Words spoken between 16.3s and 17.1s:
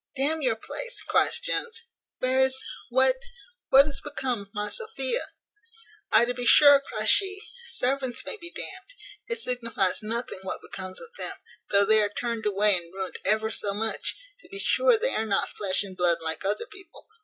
other people.